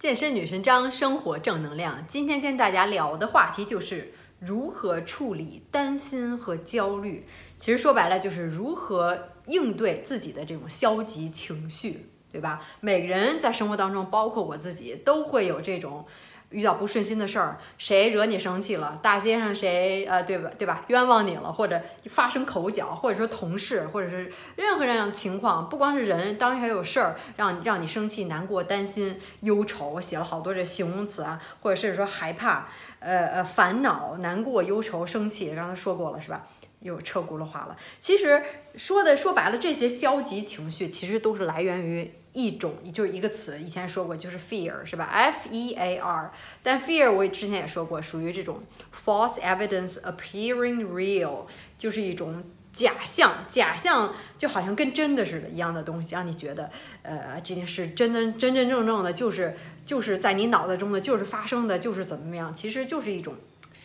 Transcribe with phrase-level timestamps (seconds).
[0.00, 2.06] 健身女神张，生活正能量。
[2.08, 7.26] 今天跟大家聊的话题就是如何处理担心和焦虑。
[7.58, 12.66] 其实说白了就是如何应对自己的这种消极情绪，对吧？
[12.80, 16.06] 每个人在生活当中，包括我自己，都会有这种。
[16.50, 18.98] 遇到不顺心的事儿，谁惹你生气了？
[19.00, 20.50] 大街上谁呃，对吧？
[20.58, 20.84] 对吧？
[20.88, 29.90] 冤枉你了，或者发生口角，或者说同事，或者是任何这样的情况，不光是人，当然还有事儿让让你生气、难过、担心、忧愁。
[29.90, 36.46] 我写了好多这形容词啊，或者是说害怕、呃呃烦恼、难过、忧愁、生气，刚才说过了是吧？
[36.80, 37.76] 又车轱辘话了。
[38.00, 38.42] 其实
[38.74, 42.12] 说的说白了，这些消极情绪其实都是来源于。
[42.32, 46.32] 一种，就是一个词，以前说过，就是 fear，是吧？F E A R。
[46.62, 48.62] 但 fear 我之前也说过，属于这种
[49.04, 56.70] false evidence appearing real，就是一种假象，假象就好像跟真的似的一样的东西，让你觉得，
[57.02, 63.34] 呃，这件事真真真真正正的，就是就是在你脑袋中的，就是发生的，就是怎么样，其实就是一种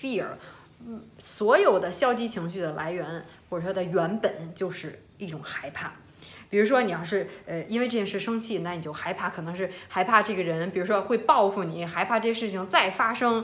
[0.02, 0.26] fear。
[0.88, 5.94] 嗯，所有的消极情绪的来源，或者说的原本，就是一种害怕。
[6.50, 13.44] 比如说，你要是呃因为这件事生气，那你就害怕，可能是害怕这个人，比如说会报复你，害怕这事情再发生，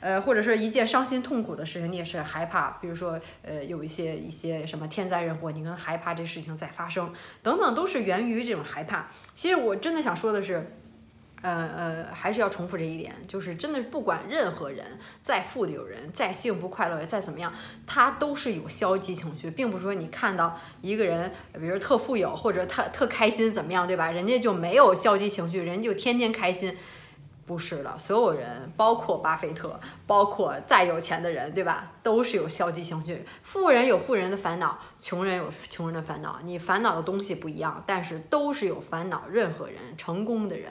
[0.00, 2.78] 呃，或者说一件伤心痛苦的事情，你也是害怕。
[2.80, 9.08] 比如说，呃，有一些一些什么天灾人祸，你可能害怕这事情再发生，等等，都是源于这种害怕。
[9.34, 10.76] 其实我真的想说的是。
[11.42, 17.52] 呃呃，还是要重复这一点，就是真的不管任何人，再富的有人，再幸福快乐，再怎么样，
[17.86, 24.10] 他都是有消极情绪，并不是说你看到一个人，比如特富有或者特特开心怎么样，对吧？
[24.10, 26.78] 人家就没有消极情绪，人就天天开心，
[27.44, 31.90] 不是的，所有人，包括巴菲特，包括再有钱的人，对吧？
[32.04, 33.26] 都是有消极情绪。
[33.42, 39.24] 富人有富人的烦恼，穷人有穷人的烦恼，你烦恼的东西不一样，但是都是有烦恼。
[39.28, 40.70] 任何人，成功的人。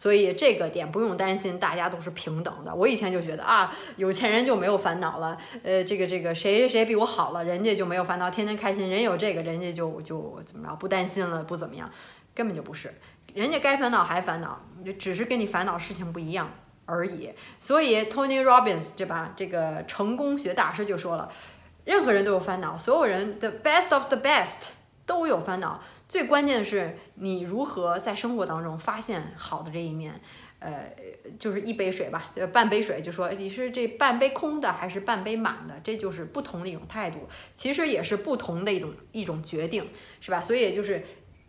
[0.00, 2.74] 所以这个点不用担心，大家都是平等的。
[2.74, 8.88] 我以前就觉得啊，有钱人就没有烦恼了，呃，这个这个谁谁谁比我好了，人家就没有烦恼，天天开心。
[8.88, 11.90] 人有这个，人家就就怎么着，不担心了，不怎么样，
[12.34, 12.94] 根本就不是。
[13.34, 16.50] 人家该烦恼还烦恼，就只是跟你烦恼事情不一样
[16.86, 17.30] 而已。
[17.58, 19.34] 所以 Tony Robbins 对吧？
[19.36, 21.30] 这个成功学大师就说了，
[21.84, 24.68] 任何人都有烦恼，所有人 the best of the best
[25.04, 25.82] 都有烦恼。
[26.10, 30.20] 最关键的是，你如何在生活当中发现好的这一面？
[30.58, 30.92] 呃，
[31.38, 39.88] 就是一杯水吧，就半杯水，就说你是这半杯空的还是半杯满的，这就是不同的一种态度，其实也是不同的一种一种决定，
[40.20, 40.40] 是吧？
[40.40, 41.04] 所以就是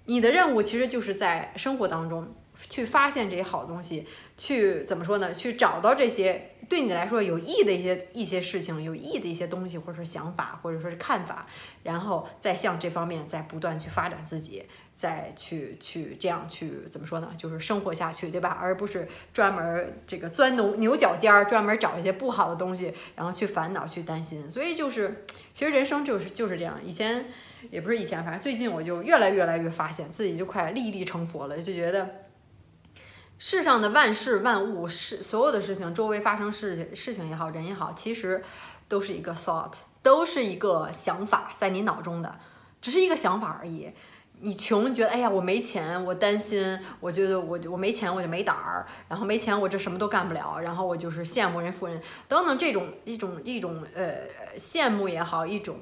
[0.05, 2.35] 你的任务，其实就是在生活当中
[2.69, 4.05] 去发现这些好东西，
[4.37, 5.33] 去怎么说呢？
[5.33, 6.50] 去找到这些。
[6.71, 11.45] 对你来说有益的一些一些事情，有益的一些东西，或者说想法，或者说是看法，
[11.83, 14.63] 然后再向这方面再不断去发展自己，
[14.95, 17.29] 再去去这样去怎么说呢？
[17.35, 18.57] 就是生活下去，对吧？
[18.57, 24.49] 而不是专门这个钻牛牛角尖儿，专门找一些不好的东西，然后去烦恼、去担心。
[24.49, 26.79] 所以就是，其实人生就是就是这样。
[26.81, 27.25] 以前
[27.69, 32.20] 也不是以前，反正最近我就越来越来越发现自己就快立地成佛了，就觉得。
[33.43, 38.43] 世上的万事万物，是所有的事情，周围发生事情事情也好，人也好，其实
[38.87, 42.35] 都是一个 thought，都是一个想法，在你脑中的，
[42.83, 43.89] 只是一个想法而已。
[44.41, 54.17] 你穷，觉得哎呀，我没钱，我担心，我觉得我我没钱，我就没胆儿，然后没钱，我这什么都干不了，然后我就是羡慕人富人等等这种一种一种呃
[54.59, 55.79] 羡慕也好，一种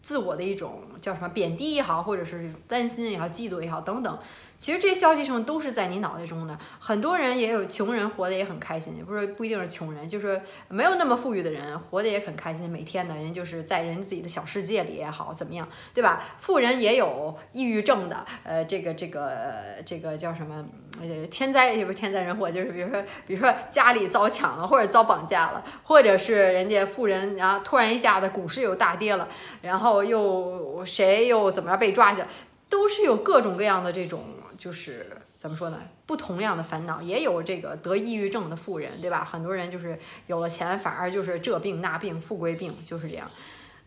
[0.00, 4.18] 自我的一种叫什么贬低也好，或者是担心也好，嫉妒也好等等。
[4.62, 6.56] 其实这些消极成都是在你脑袋中的。
[6.78, 12.70] 很多人也有穷人活得也很开心，也不是不一定是穷人，就是没有那么富裕的人活得也很开心。
[12.70, 16.22] 每天的人就是在人自己的小世界里也好，怎么样，对吧？
[16.40, 19.52] 富人也有抑郁症的，呃，这个这个
[19.84, 20.64] 这个叫什么？
[21.00, 29.26] 呃，天灾也不是天灾人祸，就是比如说，比如说家里遭抢了，或者遭绑架了，或者是人家富人，然后突然一下子股市又大跌了，
[29.62, 32.28] 然后又谁又怎么着被抓去了，
[32.72, 34.24] 都是有各种各样的这种。
[34.54, 35.78] 就是怎么说呢？
[36.06, 39.24] 不同样的烦恼，也有这个得抑郁症的富人，对吧？
[39.24, 39.98] 很多人就是
[40.28, 43.28] 有了钱，反而就是这病那病，富贵病就是这样。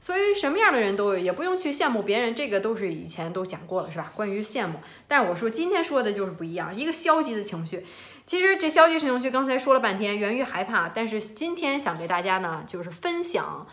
[0.02, 4.12] 所以什么样的人都有，也不用去羡慕别人，这个都是以前都讲过了，是吧？
[4.16, 7.86] 关于羡慕，但我说今天说的就是不一样，一个消极的情绪。
[8.26, 13.66] 其实这消极情绪刚才说了半天，源于害怕，但是今天想给大家呢，就是分享。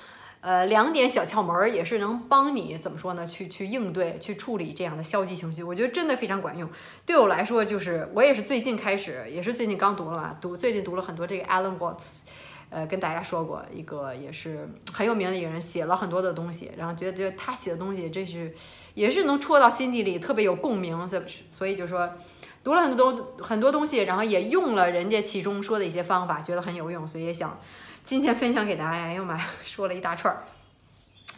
[0.43, 3.25] 呃，两点小窍门儿也是能帮你怎么说呢？
[3.25, 6.69] 去去应对、去处理这样的消极情绪，我觉得真的非常管用。
[7.07, 12.23] 对我来说，就是我也是最近开始，也是最近刚读了嘛，读最近读了很多这个 Alan Watts，
[12.71, 18.53] 呃，跟大家说过一个也是很有名的一个人，写了很多的东西，然后觉得觉得他写的东西真是
[18.95, 21.23] 也是能戳到心底里，特别有共鸣，所以
[21.53, 22.11] 所以就说
[22.65, 27.61] 读了很多东很多东西，然后也用了人家其中说的一些方法，觉得很有用，所以也想
[28.05, 28.91] 今天分享给大家。
[28.91, 30.45] 哎呦妈呀，说了一大串儿。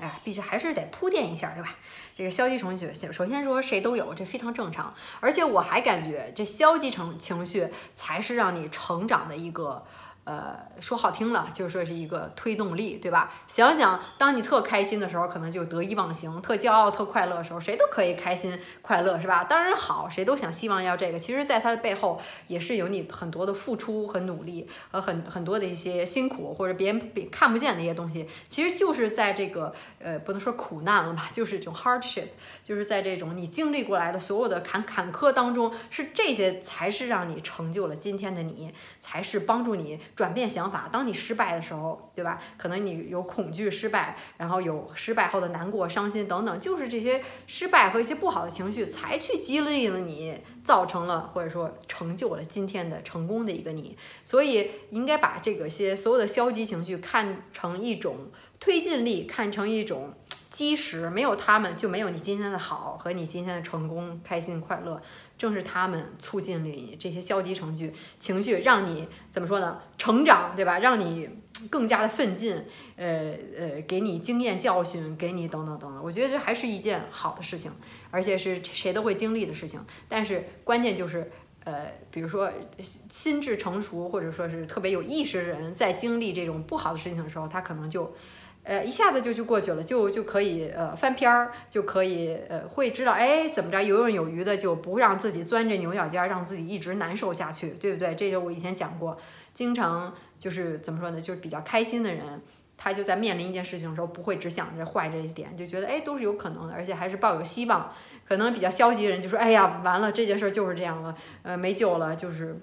[0.00, 1.76] 哎，必须还是得铺垫一下，对吧？
[2.16, 4.92] 这个消极情绪，首先说谁都有，这非常正常。
[5.20, 9.86] 而且我还感觉这消极情情绪才是让你成长的一个。
[10.24, 13.30] 呃，说好听了，就是说是一个推动力，对吧？
[13.46, 19.44] 想想，当你特开心的时候，可能就得意忘形；特骄傲、特快乐的时候，谁都可以开心快乐，是吧？
[19.44, 21.18] 当然好，谁都想希望要这个。
[21.18, 28.26] 其实，在它的背后，也是有你很多的付出和努力，和很很多的一些辛苦，或者别人别看不见的一些东西。
[28.48, 32.28] 其实就是在这个呃，不能说苦难了吧，就是这种 hardship，
[32.62, 38.72] 就是在这种你经历过来的所有的坎坎坷当中，是这些才是让你成就了今天的你，
[39.02, 40.00] 才是帮助你。
[40.16, 42.40] 转变想法，当你失败的时候，对吧？
[42.56, 53.96] 可能你有恐惧失败，然后有失败后的难过、伤心等等，就是这些失败和一些不好的情绪，才去激励了你，造成了或者说成就了今天的成功的一个你。
[54.22, 58.30] 所以应该把这个些所有的消极情绪看成一种
[58.60, 60.14] 推进力，看成一种
[60.50, 65.02] 基石，没有他们就没有你今天的好和你今天的成功、开心、快乐。
[65.36, 69.80] 正是他们促进了你这些消极程序情绪，让你怎么说呢？
[69.98, 70.78] 成长，对吧？
[70.78, 71.28] 让你
[71.70, 72.64] 更加的奋进，
[72.96, 76.02] 呃呃，给你经验教训，给你等等等等。
[76.02, 77.72] 我觉得这还是一件好的事情，
[78.10, 79.84] 而且是谁都会经历的事情。
[80.08, 81.30] 但是关键就是，
[81.64, 82.50] 呃，比如说
[82.80, 88.14] 心智成熟或者说是特别有意识的人，在经历这种不好的事情的时候，他可能就。
[88.64, 98.14] 呃，一下子就就过去了，就就可以呃翻篇儿，就可以呃会知道，哎，怎么着游刃有余的，就不让自己钻这牛角尖儿，让自己一直难受下去，对不对？
[98.14, 99.18] 这个我以前讲过，
[99.52, 102.40] 经常就是怎么说呢，就是比较开心的人，
[102.78, 107.92] 他就在面临一件事情的时候，不会只想着坏这一点，就觉得哎都是有可能的，而且还是抱有希望。
[108.24, 112.58] 可能比较消极的人就说，哎呀，完了，这件事就是这样了，呃，没救了，就是。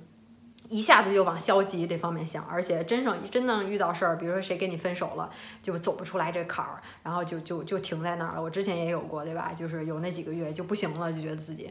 [0.71, 5.29] 一下子就往消极这方面想，而且真正真正遇到事儿，比如说谁跟你分手了，
[5.61, 8.41] 就走不出来这坎儿，然后就就就停在那儿了。
[8.41, 9.51] 我之前也有过，对吧？
[9.53, 11.69] 就是有那几个月就不行了，就觉得自己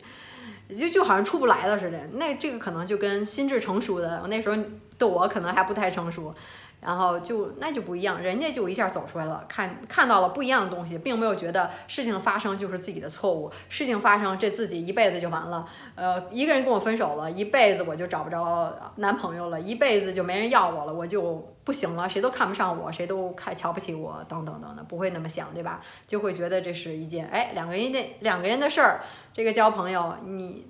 [0.69, 1.99] 就就好像出不来了似的。
[2.12, 4.56] 那这个可能就跟心智成熟的我那时候
[4.99, 6.35] 的我可能还不太成熟。
[6.80, 15.68] 然后就那就不一样，人家就一下走出来了，看看到了不一样的东西，并没有觉得事情发生就是自己的错误，事情发生这自己一辈子就完了。
[15.94, 25.82] 呃，一个人跟我分手了，一辈子我就找不着男朋友了，一辈子就没人要我了，我就不行了，谁都看不上我，谁都看瞧不起我，等等等等，不会那么想，对吧？
[26.06, 29.00] 就会觉得这是一件哎两个人的两个人的事儿，
[29.34, 30.66] 这个交朋友你。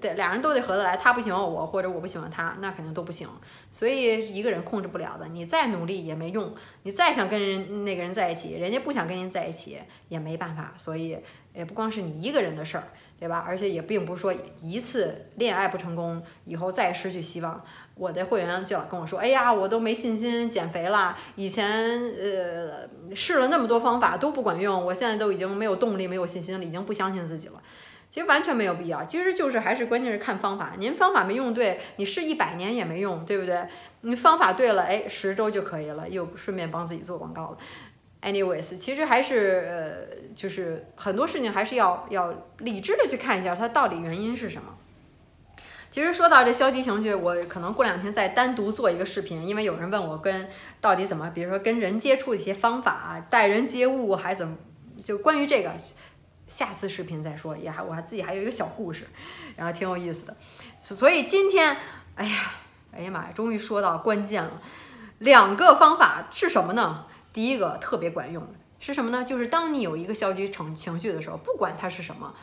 [0.00, 3.28] 对，俩人都得合得来，他不喜欢我，或者我不喜欢他，那肯定都不行。
[3.70, 6.54] 所以一个人控制不了的，你再努力也没用。
[6.84, 9.78] 你再想跟人那个人在一起，人家不想跟您在一起，
[10.08, 10.72] 也没办法。
[10.76, 11.18] 所以
[11.52, 12.84] 也不光是你一个人的事儿，
[13.20, 13.44] 对吧？
[13.46, 17.62] 而且也并不是说一次恋爱不成功以后再失去希望。
[17.94, 27.62] 我的会员就老跟我说：“哎呀，我都没信心减肥了，以前呃试了那么多方法都不管用，我现在都已经没有动力、没有信心了，已经不相信自己了。”
[28.14, 30.74] 其实完全没有必要，其实就是还是关键是看方法。
[30.78, 33.66] 您方法没用对，你试一百年也没用，对不对？
[34.02, 37.58] 你方法对了，哎，十周就可以了，又顺便帮自己做广告了。
[38.22, 44.68] Anyways，其实还是呃，就是很多事情还是要要理智的去看一下它到底原因是什么。
[45.90, 50.48] 其实说到这消极情绪，我可能过两天再单独做一个视频，因为有人问我跟
[50.80, 54.56] 到底怎么，比如说跟人接触一些方法，待人接物还怎么，
[55.02, 55.72] 就关于这个。
[56.48, 59.08] 下次视频再说，也还我还自己还有一个小故事，
[59.56, 60.36] 然后挺有意思的，
[60.78, 61.76] 所以今天，
[62.14, 62.52] 哎呀，
[62.92, 64.62] 哎呀妈呀，终于说到关键了，
[65.18, 67.06] 两个方法是什么呢？
[67.32, 68.46] 第一个特别管用
[68.78, 69.24] 是什么呢？
[69.24, 72.34] 就是当你有一个消极情情绪的时候，不管它是什么。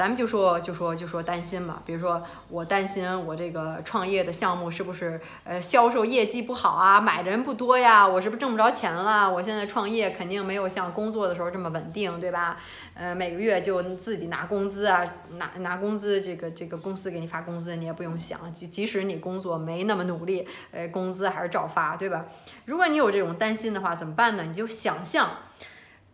[0.00, 9.30] 咱们就说就说就说担心嘛，比如说我担心我这个创业的项目是不是呃销售业绩不好啊，买的人不多呀，我是不是挣不着钱了？
[9.30, 12.56] 我现在创业肯定没有像工作的时候这么稳定，对吧？
[12.94, 22.24] 呃，每个月就自己拿工资啊，拿拿工资，这个这个公司给你发工资，你也不用想，即即使你工作没那么努力，呃，工资还是照发，对吧？
[22.64, 24.44] 如果你有这种担心的话，怎么办呢？
[24.44, 25.28] 你就想象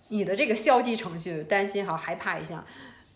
[0.09, 2.64] 你的这个消极程序，担心好，害怕一下。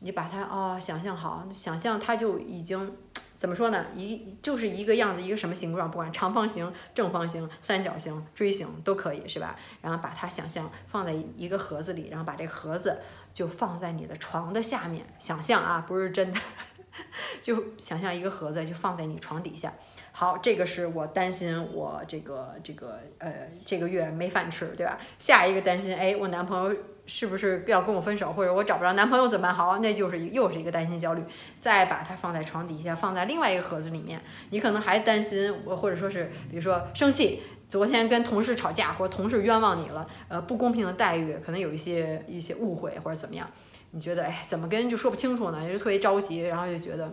[0.01, 2.95] 你把它啊想象好，想象它就已经
[3.37, 3.87] 怎么说呢？
[3.95, 9.57] 一就是一个样子，一个什么形状，不管长方形、正方形、三角形、锥形都可以，是吧？
[9.81, 13.01] 然后把它想象放在一个盒子里，然后把这盒子
[13.33, 16.39] 就放在你的床的下面，想象啊，不是真的，
[17.41, 19.73] 就想象一个盒子，就放在你床底下。
[20.21, 23.33] 好，这个是我担心我这个这个呃
[23.65, 24.99] 这个月没饭吃，对吧？
[25.19, 29.55] 下一个担心，哎，我男朋友是不是要跟我分手，或者我找不着男朋友怎么办？
[29.55, 31.23] 好，那就是又是一个担心焦虑。
[31.59, 43.49] 再把它放在床底下，放在另外一个盒子里面，你可能还担心我，或者说是比如说生气，昨天跟同事吵架，或者同事冤枉你了，呃，不公平的待遇，可能有一些一些误会或者怎么样，
[43.93, 45.65] 你觉得哎，怎么跟人就说不清楚呢？
[45.65, 47.11] 也是特别着急，然后就觉得。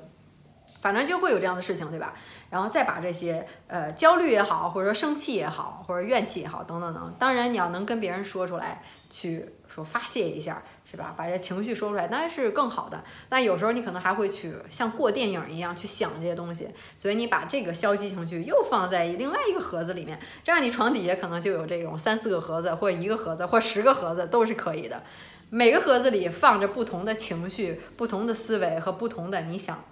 [0.82, 2.14] 反正就会有这样的事情，对吧？
[2.50, 7.14] 然后再把这些呃焦虑也好，或者说生气也好，或者怨气也好，等等等。
[7.20, 11.14] 当然你要能跟别人说出来，去说发泄一下，是吧？
[11.18, 13.04] 把这情绪说出来，当然是更好的。
[13.28, 25.04] 但有时候你可能还会去像过电影一样去想这些东西，所以你把这个消极情绪又放在另外一个盒子里面，这样你床底下可能就有这种三四个盒子，或者一个盒子，或十个盒子都是可以的。
[25.50, 29.84] 每个盒子里放着不同的情绪、不同的思维和不同的你想。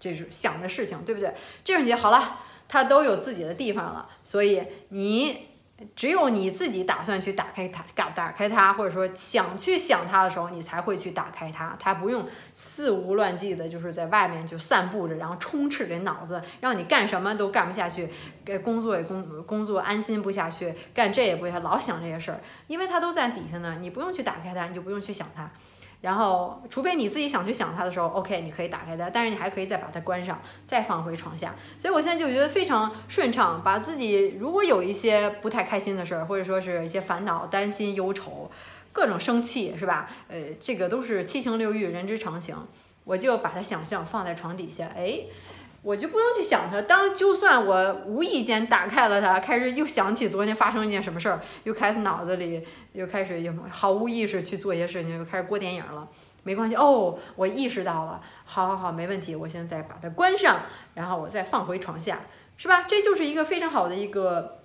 [0.00, 1.32] 就是想的事情，对不对？
[1.62, 5.46] 这种节好了，它都有自己的地方了，所以你
[5.96, 11.74] 只有你自己打算去打开它，打打开它，或者说想去想它的时候，你才会去打开它。
[11.80, 18.10] 它不用肆无乱纪的，就是在外面就散布着，然后充斥着脑子，让你干什么都干不下去，
[18.44, 25.50] 给工作也工工作安心不下去，干这也不下，老想这些事儿，因为它都在底下呢，你不用去打开它，你就不用去想它。
[26.00, 31.54] 然后，除非你自己想去想它的时候，OK，你可以打开它，但是你还可以再把它关上，再放回床下。
[31.78, 38.50] 所以我现在就觉得非常顺畅，把自己如果有一些不太开心的事儿，或者说是一些烦恼、担心、忧愁，
[38.92, 40.08] 各种生气，是吧？
[40.28, 42.56] 呃，这个都是七情六欲，人之常情。
[43.04, 45.20] 我就把它想象放在床底下，哎。
[45.82, 56.06] 我就不用去想它，当就算我无意间打开了它，开始又想起昨天发生一件什么事儿，又开始脑子里又开始又毫无意识去做一些事情，又开始过电影了，
[56.42, 60.60] 没关系哦，我意识到了，好好好，没问题，我现在把它关上，
[60.94, 62.20] 然后我再放回床下，
[62.58, 62.84] 是吧？
[62.86, 64.58] 这就是一个非常好的一个，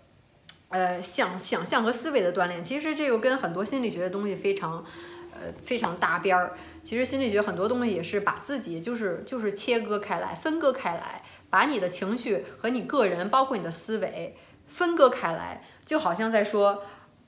[0.67, 2.61] 呃，想想象和思维的锻炼。
[2.61, 4.83] 其实这个跟很多心理学的东西非常，
[5.31, 6.55] 呃，非常搭边儿。
[6.85, 14.37] 其实心理学很多东西也是把自己就是就是切割开来、分割开来，把你的情绪和你个人，包括你的思维
[14.67, 16.83] 分割开来，就好像在说，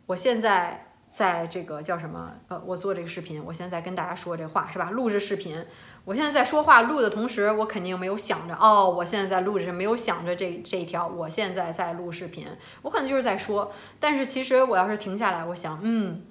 [0.06, 2.34] 我现在在这个叫什么？
[2.50, 4.92] 呃，我做这个视频，我现在跟大家说这话是吧？
[4.92, 5.66] 录制视频，
[6.06, 12.48] 我现在在说话录的同时，我肯定没有想着哦，我现在在录制，没有想着这这一条，我现在在录视频，
[12.84, 16.22] 我可能就是在说，但是其实我要是停下来，我想，嗯，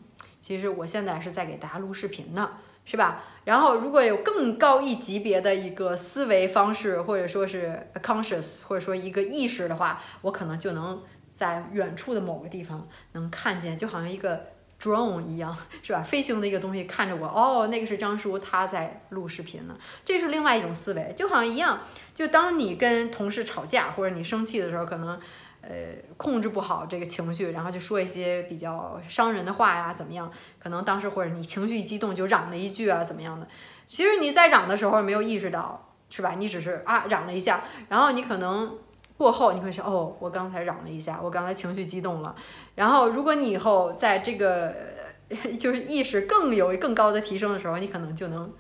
[0.41, 2.51] 其实我现在是在给大家录视频呢。
[2.87, 3.25] 是吧？
[3.45, 11.03] 然后如果有更高一级别的一个思维方式，或者说是 conscious，或者说一个意识的话，我可能就能
[11.35, 14.47] 在远处的某个地方能看见，就好像一个
[14.81, 16.01] drone 一样，是吧？
[16.01, 19.77] 飞行的一个东西看着我，哦，那个是张叔，他在录视频呢。
[20.05, 21.81] 这是另外一种思维，就好像一样，
[22.15, 25.21] 就当你跟同事吵架或者你生气的时候，可能。
[25.63, 30.31] 呃，控制不好这个情绪，然后就说一些比较伤人的话呀，怎么样？
[30.59, 33.47] 可能当时或者你情绪一激动就嚷了一句啊，怎么样的？
[33.87, 36.35] 其实你在嚷的时候没有意识到，是吧？
[36.39, 38.79] 你只是啊嚷了一下，然后你可能
[39.17, 42.35] 过后你会说，哦，我刚才嚷了一下，我刚才情绪激动了。
[42.77, 44.75] 然后如果你以后在这个
[45.59, 48.53] 就是意识更有更高的提升的时候，你可能就能。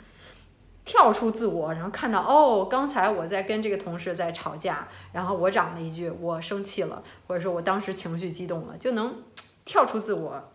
[0.86, 9.22] 跳出自我，然后看到哦，刚才我在跟这个同事在吵架，然后我嚷了一句，我生气了，或者说我当时情绪激动了，就能
[9.64, 10.52] 跳出自我，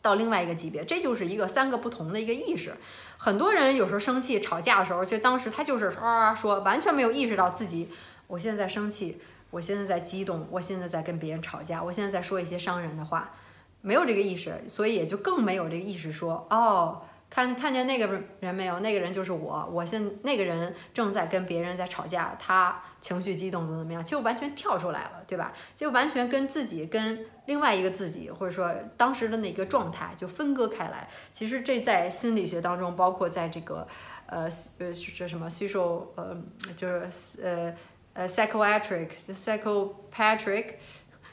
[0.00, 0.84] 到另外一个级别。
[0.84, 2.72] 这就是一个三个不同的一个意识。
[3.16, 7.90] 很多人有时候生气吵架的时候，就当时他就是啊说，完全没有意识到自己，
[8.28, 13.32] 我现在在生气，我现在在激动，我现在在跟别人吵架，我现在在说一些伤人的话，
[13.80, 17.02] 没有这个意识，所以也就更没有这个意识说哦。
[17.30, 18.06] 看看见那个
[18.40, 18.80] 人没有？
[18.80, 19.68] 那个人就是我。
[19.70, 25.52] 我现那个人正在跟别人在吵架，他情绪激动怎么怎么样，就完全跳出来了，对吧？
[25.76, 31.08] 就完全跟自己跟另外一个自己，或者说当时的那个状态就分割开来。
[31.30, 33.86] 其实这在心理学当中，包括在这个
[34.26, 36.36] 呃呃这什么叙述呃
[36.74, 37.74] 就是呃
[38.14, 40.74] 呃 psychiatric psychopatric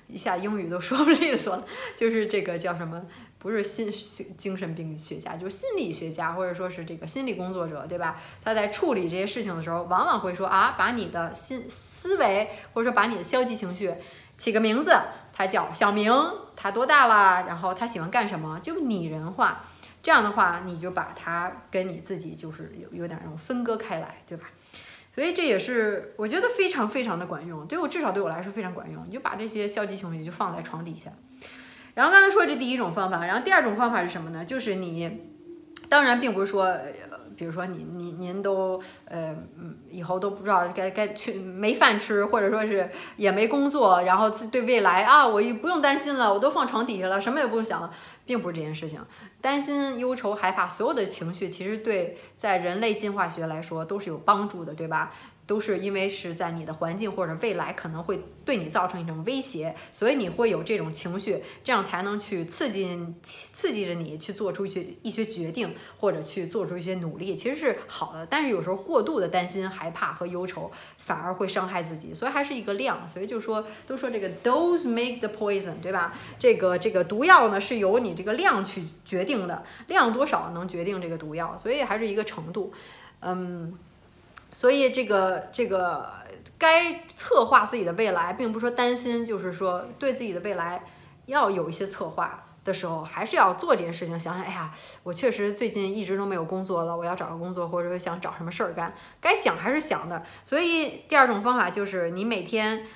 [0.08, 3.02] 一下英语都说不利索了，就是这个叫什么？
[3.38, 3.94] 不是心
[4.36, 8.20] 精神病学家，就是心理学家，或者说是这个心理工作者，对吧？
[8.44, 13.94] 他在处理这些事情的时候，往往会说啊，把你的心思维，或者说把你的消极情绪
[14.36, 14.96] 起个名字，
[15.32, 16.12] 他叫小明，
[16.56, 17.46] 他多大了？
[17.48, 18.60] 然后他喜欢干什么？
[18.60, 19.64] 就拟人化，
[20.02, 24.50] 这样的话，你就把他跟你自己就是有有点那种分割开来，对吧？
[25.16, 29.02] 所以这也是我觉得非常非常的管用，对我至少对我来说非常管用。
[29.08, 31.10] 你就把这些消极情绪就放在床底下。
[31.94, 34.44] 然后刚才说这第一种方法，然后第二种方法是什么呢？
[34.44, 35.22] 就是你，
[35.88, 36.78] 当然并不是说
[37.36, 39.36] 比如说你你您都呃
[39.90, 47.92] 以后都不知道该该去没饭吃，或者说是也没工作，然后自对未来啊，我也不用担心了，我都放床底下了，什么也不用想了，
[48.26, 49.00] 并不是这件事情。
[49.42, 55.14] 担心、忧愁、害怕，所有的情绪其实对在人类进化学来说都是有帮助的，对吧？
[55.48, 68.26] 都是因为是在你的环境或者未来可能会对你造成一种威胁，所以你会有这种情绪，这样才能去刺激刺激着你去做出一些一些决定，或者去做出一些努力，其实是好的。
[68.26, 73.08] 但是有时候过度的担心、害怕和忧愁反而会伤害自己，所以还是一个量。
[73.08, 76.14] 所以就说都说这个 dose make the poison，对吧？
[76.40, 82.74] 这个这个毒药呢是由你这个量去决定的，量多少能决定这个毒药，所以还是一个程度，
[83.20, 83.78] 嗯。
[84.56, 86.10] 所以这个这个
[86.58, 90.82] 该策划自己的未来，并不是说担心，就是说对自己的未来
[91.26, 94.18] 要有一些策划的时候，还是要做这件事情。
[94.18, 100.24] 想想，哎呀，我确实最近一直都没有工作了，我要找个工作，或者说想找什么事儿干，该想还是想的。
[100.46, 102.88] 所以第二种方法就是你每天。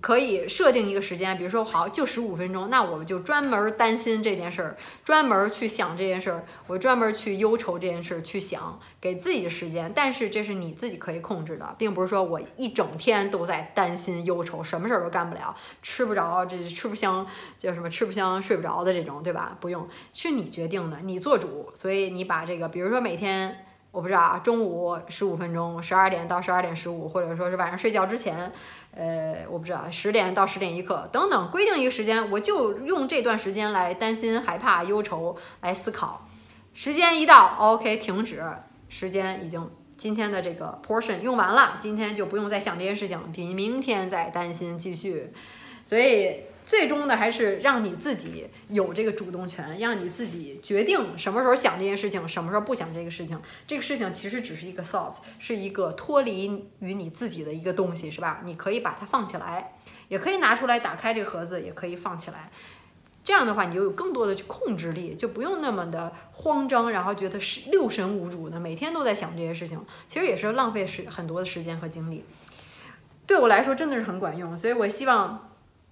[0.00, 9.92] 可以设定一个时间，比如说好就十五分钟，那我们就专门担心这件事儿，专门去想这件事儿，我专门去忧愁这件事儿，去想给自己的时间。
[9.94, 17.26] 但是这是你自己可以控制的，并不是说我一整天都在担心忧愁，什么事儿都干不了，吃不着，这吃不香，
[17.58, 19.56] 叫什么吃不香睡不着的这种，对吧？
[19.60, 21.70] 不用，是你决定的，你做主。
[21.74, 23.66] 所以你把这个，比如说每天。
[23.92, 28.52] 我不知道啊，中午十五分钟，十二点到十二点十五，或者说是晚上睡觉之前，
[28.94, 36.26] 呃，我不知道十点到十点一刻等等，规定一个时间，我就用这段时间来担心、害怕、忧愁，来思考。
[36.72, 38.42] 时间一到，OK，停止。
[38.88, 45.32] 时间已经今天的这个 portion 用完了，今天就不用再想这件事情，比明天再担心继续。
[45.84, 46.44] 所以。
[46.70, 53.36] 最终的还是让你自己有这个主动权，让你自己决定什么时候想这件事情，什么时候不想这个事情。
[53.66, 58.42] 这个事情其实只是一个 thought，是一个脱离于你自己的一个东西，是吧？
[58.44, 59.72] 你可以把它放起来，
[60.06, 62.52] 也可以拿出来打开这个盒子，也可以放起来。
[63.24, 72.24] 这样的话，你就有更多的去控制力，就不用那么的慌张，然后觉得是六神无主的，每天都在想这些事情，其实也是浪费时很多的时间和精力。
[73.26, 75.49] 对我来说真的是很管用，所以我希望。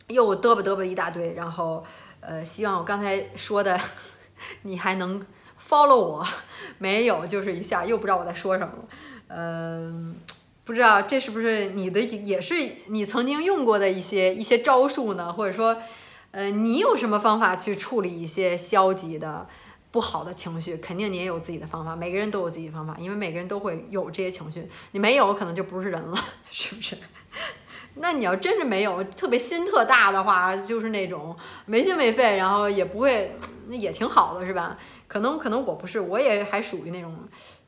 [0.08, 1.84] 又嘚吧嘚吧一大堆，然后，
[2.20, 3.78] 呃，希望我刚才说的
[4.62, 5.24] 你还能
[5.68, 6.26] follow 我，
[6.78, 8.88] 没有就是一下又不知道我在说什么了，
[9.28, 10.16] 嗯，
[10.64, 12.54] 不知道这是不是你的也是
[12.86, 15.32] 你曾经用过的一些一些招数呢？
[15.32, 15.76] 或者说，
[16.30, 19.46] 呃，你有什么方法去处理一些消极的
[19.90, 20.76] 不好的情绪？
[20.78, 26.18] 肯定你也有自己的方法，每个人都有自己的方法，因为每个人都会有这些情绪，你没有可能就不是人了，
[26.50, 26.96] 是不是？
[28.00, 33.36] 那你要真是没有特别心特大的话，就是那种没心没肺，然后也不会，
[33.68, 34.78] 那也挺好的，是吧？
[35.06, 37.16] 可能可能我不是，我也还属于那种，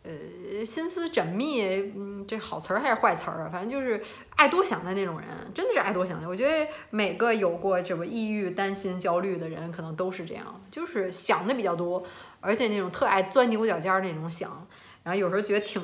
[0.03, 1.63] 呃，心思缜密，
[1.97, 3.51] 嗯，这好词儿还是坏词儿啊？
[3.51, 4.03] 反正就是
[4.37, 6.29] 爱多想的那种人，真的是爱多想的。
[6.29, 12.03] 我觉得每个有过什么抑郁、担心、焦虑的人，可能都是这样，就是想的比较多，
[12.41, 14.67] 而且那种特爱钻牛角尖儿那种想，
[15.03, 15.83] 然后有时候觉得挺。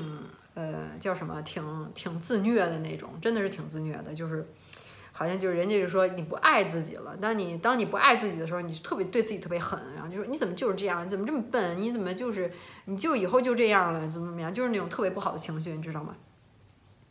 [0.57, 1.43] 呃，叫什么？
[1.43, 4.15] 挺挺自虐的那种，真的是挺自虐的。
[4.15, 4.49] 就是，
[5.13, 7.15] 好像就是人家就说你不爱自己了。
[7.21, 11.05] 当你当你不爱自己的时候，你就特别对自己特别狠，然后就说你怎么就是这样？
[11.05, 11.79] 你怎么这么笨？
[11.79, 12.51] 你怎么就是
[12.87, 14.01] 你就以后就这样了？
[14.09, 14.53] 怎么怎么样？
[14.53, 16.17] 就是那种特别不好的情绪，你知道吗？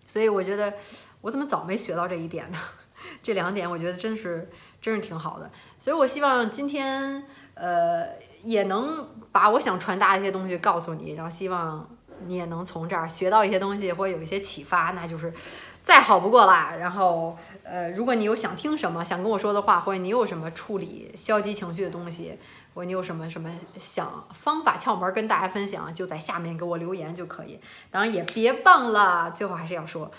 [0.08, 0.73] 所以我觉得
[1.21, 2.58] 我怎么早没学到这一点呢？
[3.21, 4.49] 这两点我觉得真是
[4.81, 5.51] 真是挺好的。
[5.77, 8.08] 所以我希望今天呃
[8.41, 11.88] 也能把我想传达的一些东西告诉你，然后希望。
[12.25, 15.34] 你也能从这儿学到一些东西，或有一些启发，那就是
[15.84, 16.73] 再好不过啦。
[16.80, 22.38] 然后，呃，如果你有想听什么、想跟我说的话，或者你有什么处理消极情绪的东西，
[22.73, 27.60] 或者你有什么什么想方法窍门跟大家分享，就在下面给我留言就可以。
[27.91, 30.12] 当然也别忘了，最后还是要说，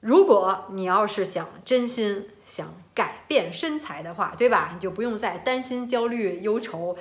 [0.00, 4.70] 如果你要是想真心想改变身材的话，对吧？
[4.74, 6.96] 你就不用再担心、焦虑、忧愁。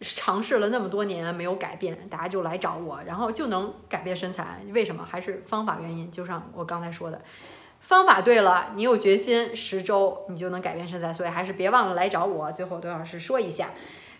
[0.00, 4.60] 尝试了那么多年没有改变，大家就来找我，然后就能改变身材。
[4.72, 5.04] 为什么？
[5.04, 6.10] 还是方法原因。
[6.10, 7.22] 就像我刚才说的，
[7.80, 11.12] 方法对了，你有决心，十周你就能改变身材。
[11.12, 12.52] 所以还是别忘了来找我。
[12.52, 13.70] 最后，多老师说一下，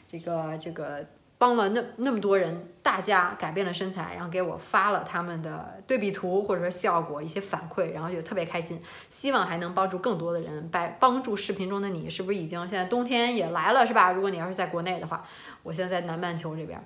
[0.06, 1.04] 这个这个。
[1.38, 8.80] 帮了那那么多人，大家改变了身材，然后给我发了他们的对比图或者说效果一些反馈，然后就特别开心。
[9.10, 14.12] 希望还能帮助更多的人，帮帮助视频中的你，是不是已经现在冬天也来了，是吧？
[14.12, 15.22] 如果你要是在国内的话，
[15.66, 16.80] 我现在在南半球这边，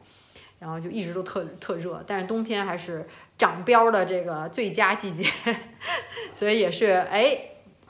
[0.58, 5.30] 然后就一直都特特热，但是冬天还是长膘的这个最佳季节，
[6.34, 7.46] 所以也是哎。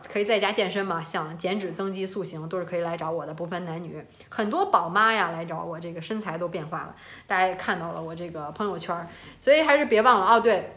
[0.09, 4.03] 可以在家健身嘛，想减脂增肌塑形都是可以来找我的，不分男女。
[4.31, 9.07] 很多宝妈呀来找我，这个身材都变化了，大家也看到了我这个朋友圈，
[9.39, 10.73] 所以还是别忘了哦，对，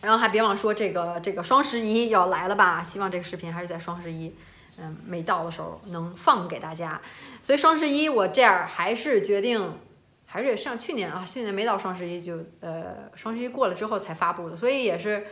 [0.00, 4.34] 然后还别忘说这个这个双十一要来了吧，希望这个视频还是在双十一。
[4.78, 7.00] 嗯，没到的时候能放给大家，
[7.42, 9.78] 所以双十一我这样还是决定，
[10.26, 15.26] 还是上去年啊，去年没到双十一就呃双十一过了之后才发布的，所以也是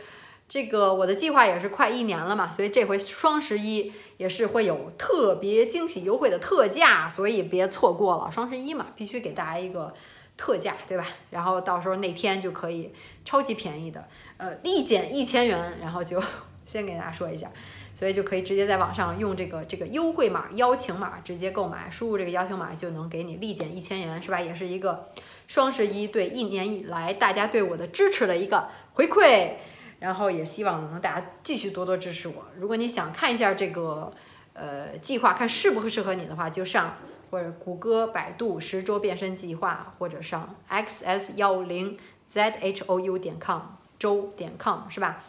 [0.47, 9.93] 这个我的计划也是快一年了嘛，所以这回双十一也是会有特别惊喜优惠的特价，所以别错过了双十一嘛，必须给大家一个
[10.37, 11.05] 特价，对吧？
[11.31, 12.93] 然后到时候那天就可以
[13.25, 16.21] 超级便宜的，呃，立减一千元，然后就
[16.65, 17.51] 先给大家说一下。
[17.95, 24.41] 所以就可以直接在网上用这个这个优惠码邀请码直接购买，输入这个邀请码就能给你立减一千元，是吧？
[24.41, 25.07] 也是一个
[25.47, 29.53] 双十一对一年以来大家对我的支持的一个回馈，
[29.99, 32.45] 然后也希望能大家继续多多支持我。
[32.57, 34.11] 如果你想看一下这个
[34.53, 36.95] 呃计划，看适不适合你的话，就上
[37.29, 41.97] 或者谷歌、百度十周变身计划，或者上 xs 幺零
[42.29, 43.61] zhou 点 com
[43.99, 45.23] 周点 com 是吧？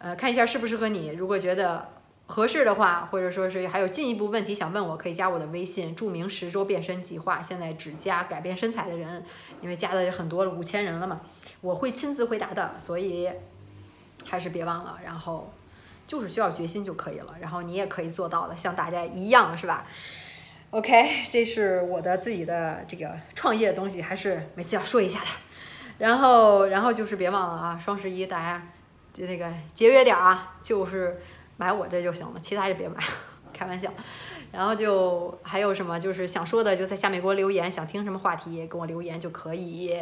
[0.00, 1.08] 呃，看一下适不适合你。
[1.08, 1.86] 如果觉得
[2.26, 7.42] 合适的话，或者说是还有进一步问题想问我，可以加我的微信，注明“十周变身计划”。
[7.42, 9.22] 现在只加改变身材的人，
[9.60, 11.20] 因为加的也很多了，五千人了嘛，
[11.60, 12.72] 我会亲自回答的。
[12.78, 13.28] 所以
[14.24, 15.52] 还是别忘了，然后
[16.06, 17.34] 就是需要决心就可以了。
[17.38, 19.86] 然后你也可以做到的，像大家一样，是吧
[20.70, 25.26] ？OK，这是我的自己的这个创业的东西，还是每次要说一下的。
[25.98, 28.66] 然后，然后就是别忘了啊，双十一大家。
[29.12, 31.20] 就那个节约点啊，就是
[31.56, 33.02] 买我这就行了，其他就别买，
[33.52, 33.92] 开玩笑。
[34.52, 39.96] 然后就还有什么就是想说的，就在下面给我留言，想听什么话题给我留言就可以。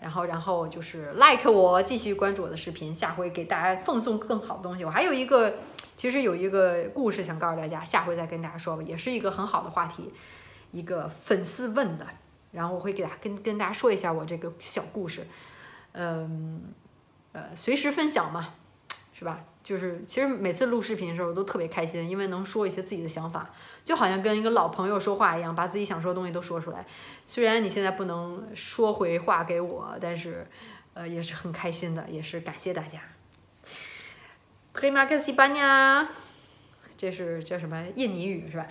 [0.00, 4.84] 然后，然后就是 like 我，继续关注我的视频，下回给大家奉送更好的东西。
[4.84, 5.52] 我还有一个，
[5.96, 10.10] 其实有一个故事想告诉大家，下回再跟大家说吧，也是一个很好的话题，
[10.70, 12.06] 一个粉丝问的，
[12.52, 15.26] 然后我会给大家跟跟大家说一下我这个小故事，
[15.92, 16.72] 嗯。
[17.32, 18.54] 呃，随时分享嘛，
[19.12, 19.44] 是吧？
[19.62, 23.50] 就是其实每次录视频的时候都特别开心，因为能说一些自己的想法，
[23.84, 26.84] 就好像跟一个老朋友说话一样，把自己想说的东西都说出来。
[27.26, 30.46] 虽然你现在不能说回话给我，但是
[30.94, 33.00] 呃也是很开心的，也是感谢大家。
[34.74, 36.06] Terima kasih banyak，
[36.96, 38.66] 这是叫什么印尼语是吧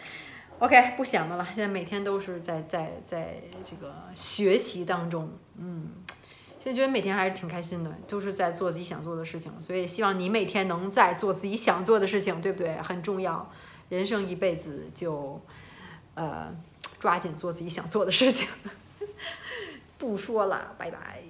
[0.57, 5.91] ？OK，不想的了，现在每天都是在在在这个学习当中，嗯。
[6.61, 12.75] 现在觉得每天还是挺开心的，都是在做自己想做的事情，所以希望你每天能在做自己想做的事情，对不对？
[12.81, 13.49] 很重要，
[13.87, 15.41] 人生一辈子就，
[16.15, 16.53] 呃，
[16.99, 18.49] 抓紧做自己想做的事情。
[19.97, 21.23] 不说了，拜拜。